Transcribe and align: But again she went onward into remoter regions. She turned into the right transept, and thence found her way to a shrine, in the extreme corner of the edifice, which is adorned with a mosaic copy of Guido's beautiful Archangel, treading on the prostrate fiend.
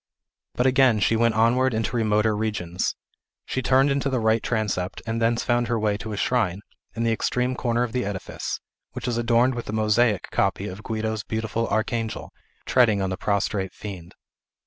But 0.55 0.65
again 0.65 0.99
she 0.99 1.15
went 1.15 1.35
onward 1.35 1.75
into 1.75 1.95
remoter 1.95 2.35
regions. 2.35 2.95
She 3.45 3.61
turned 3.61 3.91
into 3.91 4.09
the 4.09 4.19
right 4.19 4.41
transept, 4.41 4.99
and 5.05 5.21
thence 5.21 5.43
found 5.43 5.67
her 5.67 5.79
way 5.79 5.95
to 5.97 6.11
a 6.11 6.17
shrine, 6.17 6.61
in 6.95 7.03
the 7.03 7.11
extreme 7.11 7.55
corner 7.55 7.83
of 7.83 7.91
the 7.91 8.03
edifice, 8.03 8.59
which 8.93 9.07
is 9.07 9.19
adorned 9.19 9.53
with 9.53 9.69
a 9.69 9.73
mosaic 9.73 10.31
copy 10.31 10.67
of 10.67 10.81
Guido's 10.81 11.23
beautiful 11.23 11.67
Archangel, 11.67 12.31
treading 12.65 12.99
on 12.99 13.11
the 13.11 13.15
prostrate 13.17 13.75
fiend. 13.75 14.15